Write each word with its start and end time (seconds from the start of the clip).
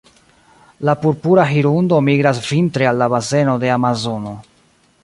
La 0.89 0.95
Purpura 1.03 1.45
hirundo 1.51 2.01
migras 2.09 2.41
vintre 2.47 2.89
al 2.93 2.99
la 3.03 3.11
baseno 3.17 3.57
de 3.67 3.73
Amazono. 3.79 4.35